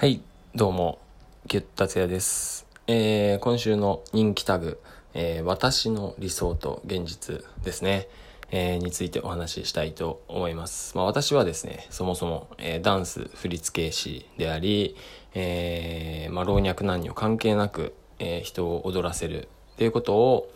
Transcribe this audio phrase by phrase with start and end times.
[0.00, 0.22] はい、
[0.54, 0.98] どうも、
[1.44, 2.66] ギュッ達也です。
[2.86, 4.80] えー、今週の人気タグ、
[5.12, 8.08] えー、私の理想と現実ですね、
[8.50, 10.96] えー、についてお話ししたいと思います。
[10.96, 14.96] まあ私はですね、そもそも、えーダンス振付師であり、
[15.34, 20.50] えー、まあ老若男女関係なく、えー人を踊らせるっていうことを、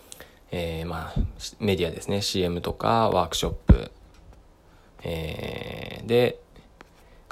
[0.52, 1.20] えー、まあ
[1.60, 3.90] メディアですね、CM とかワークショップ、
[5.02, 6.40] えーで、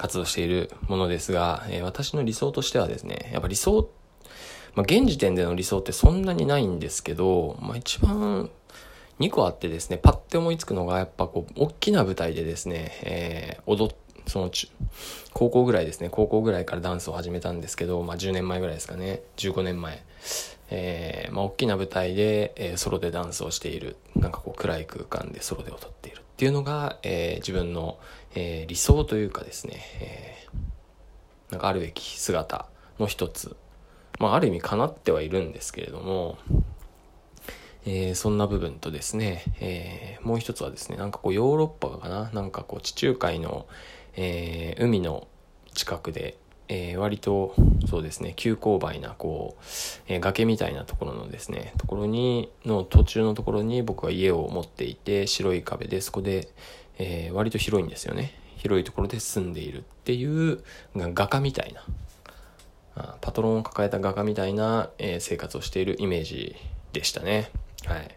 [0.03, 3.89] 活動しているものですが、えー私の理想としてはですね、やっぱ理想、
[4.75, 8.49] まあ、現時点での理想ってそんなにないんですけど、まあ、一番
[9.21, 13.95] 2個あってですね、パッて思いつくのが、やっぱこう、大きな舞台でですね、えー踊っ、
[14.27, 14.67] その中、
[15.31, 20.03] 高校ぐらいですね、高校ぐらいからダンスを始めたんですけど、まあ、10年前ぐらいですかね、15年前。
[20.69, 23.95] えーまあ、大きな舞台で、えーソロでダンスをしている。
[24.17, 27.99] なんかこう、暗い空間でソロで踊っているていうのが、えー自分の、
[28.35, 32.65] えー理想というかですね、えーなんかあるべき姿
[32.99, 33.55] の一つ。
[34.19, 36.37] まあ、ある意味叶ってはいるんですけれども、
[37.85, 43.65] えーそんな部分とですね、えーもう一つはですね、なんかこうヨーロッパかななんかこう地中海の、
[44.17, 45.29] えー海の
[45.73, 47.55] 近くで、えー割と
[47.87, 49.61] そうですね、急勾配なこう、
[50.07, 56.49] えー崖みたいなところのですね、ところに、の途中のところに僕は家を持っていて、白い壁でそこで、
[56.97, 58.33] えー割と広いんですよね。
[58.57, 60.63] 広いところで住んでいるっていう、
[60.95, 61.73] 画家みたい
[62.95, 66.55] な、パトロンを抱えた画家みたいな、え生活をしているイメージ
[66.93, 67.51] でしたね。
[67.85, 68.15] はい。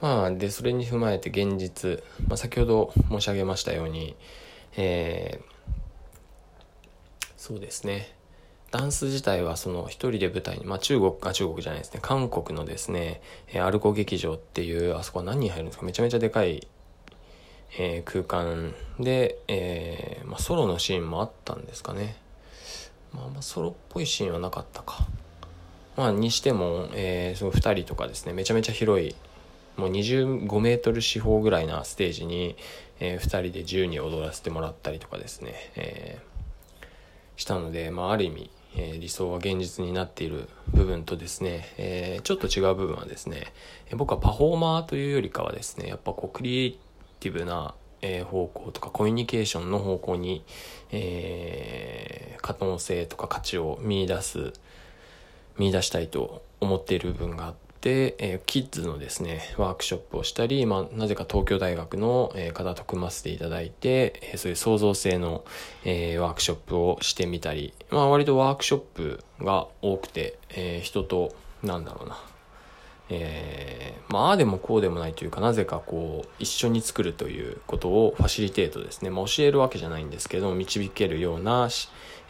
[0.00, 4.16] まあ、で、それに踏まえて現実、まあ、先ほど申し上げましたように、
[4.76, 5.57] えー
[7.38, 8.14] そうですね。
[8.70, 12.00] ダンス自体はその一人で舞台に、まあ中国、あ、中国じゃないですね。
[12.02, 15.86] 韓国のですね、えーアルコ劇場っていう、あそこは何人入るんですか？
[15.86, 16.66] めちゃめちゃでかい、
[17.78, 22.16] えー空間で、えーまあソロのシーンもあったんですかね。
[23.14, 25.06] まあまあソロっぽいシーンはなかったか。
[25.96, 29.14] まあにしても、えー、その二人とかですね、めちゃめちゃ広い、
[29.76, 32.56] もう25メートル四方ぐらいなステージに、
[33.00, 36.37] えー二人で自由に踊らせてもらったりとかですね、えー
[37.38, 43.52] したので、まあ、ある意味、えー理想は現実になっている部分とですね、えーちょっと違う部分はですね、
[43.88, 46.78] えー僕はパフォーマーというよりかはですね、やっぱこうクリエイ
[47.20, 50.44] ティブな、えー方向とかコミュニケーションの方向に、
[50.90, 54.52] えー可能性とか価値を見出す、
[55.58, 65.44] 見出したいと思っている部分があって、えーキッズのですね、ワークショップをしたり、まあ、なぜか東京大学の、えー方と組ませていただいて、えーそういう創造性の、
[65.84, 72.18] えーワークショップをしてみたり、まあ、割とワークショップが多くて、えー人と、なんだろうな、
[73.10, 79.10] えーまあ、でもこうでもないというか、なぜかこう、一緒に作るということをファシリテートですね。
[79.10, 81.68] まあ、教えるわけじゃないんですけど、導けるような、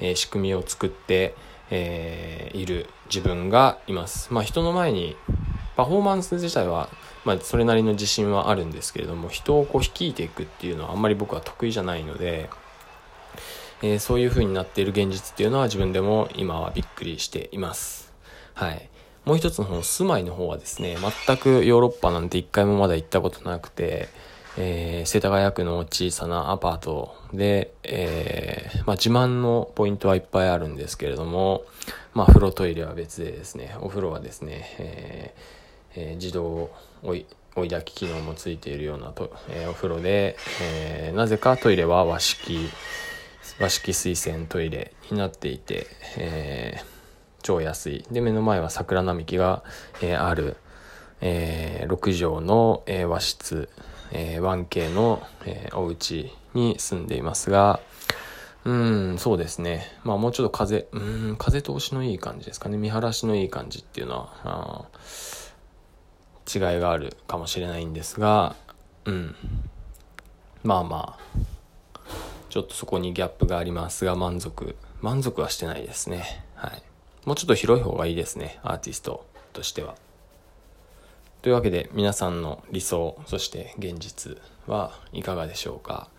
[0.01, 1.35] えー仕組みを作って、
[1.71, 4.33] えーいる自分がいます。
[4.33, 5.17] まあ、人の前に、
[5.77, 6.89] パフォーマンス自体は、
[7.25, 12.51] まあ、それなりの自信はあるんですけれども、人をこう率いていくっていうのはあんまり僕は得意じゃないので、
[13.83, 18.13] えーそういう風になっている現実っていうのは自分でも今はびっくりしています。
[18.55, 18.89] はい。
[19.25, 20.97] もう一つの方、住まいの方はですね、
[21.27, 24.09] 全くヨーロッパなんて一回もまだ行ったことなくて、
[24.61, 31.63] えー世田谷区の小さなアパートで、えーまあ自慢のポイントはいっぱいあるんですけれども、
[32.13, 35.59] まあ風呂トイレは別でですね、お風呂はですね、えー
[35.95, 36.71] え自動
[37.03, 37.27] 追い
[37.57, 42.69] 追い炊き機能もついているようなと、えお風呂で、えなぜかトイレは和式、
[43.61, 45.87] 和式水洗トイレになっていて、
[46.19, 46.83] え
[47.43, 48.05] 超安い。
[48.11, 49.63] で、目の前は桜並木が、
[50.03, 50.57] えある、
[51.21, 53.69] え6畳の、え和室、
[54.13, 57.81] えー 1K の、えーお家に住んでいますが、
[58.65, 59.87] うーん、そうですね。
[60.05, 62.77] まあもうちょっと風、うん、風通しのいい感じですかね。
[62.77, 64.87] 見晴らしのいい感じっていうのは、
[66.53, 68.57] 違いがあるかもしれないんですが、
[69.05, 69.37] うん。
[70.63, 71.39] まあまあ、
[72.51, 76.45] ちょっとそこにギャップがありますが、満足、満足はしてないですね。
[76.55, 76.83] はい。
[77.25, 79.95] もうちょっと広い方がいいですね、アーティストとしては。
[81.49, 84.37] というわけで、皆さんの理想、そして現実
[84.67, 86.11] はいかがでしょうか。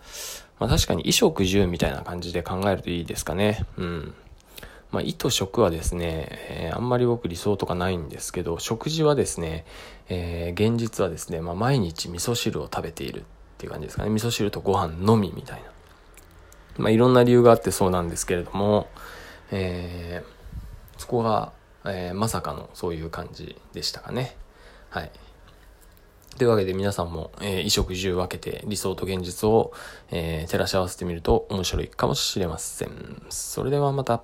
[0.57, 3.63] まあ確かに衣食住みたいな感じで考えるといいですかね。
[3.77, 4.15] うん。
[4.91, 9.65] まあ、意と食はですね、えーあんまり僕理想とかないんですけど、食事はですね、
[10.07, 13.23] えー現実はですね、まあ、毎日味噌汁を食べているっ
[13.59, 14.09] ていう感じですかね。
[14.09, 15.69] 味噌汁とご飯のみみたいな。
[16.79, 18.87] まあ、いろんな理由があってそうなんですけれども、
[19.51, 21.53] えーそこが、
[21.85, 24.35] えまさかのそういう感じでしたかね。
[24.89, 25.11] はい。
[26.37, 29.73] というわけで皆さんも、えー衣食住分けて理想と現実を、
[30.11, 33.21] えー照らし合わせてみると面白いかもしれません。
[33.29, 34.23] それではまた。